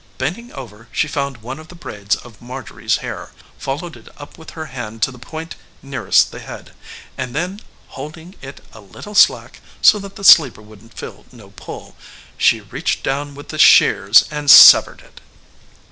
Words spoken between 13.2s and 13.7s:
with the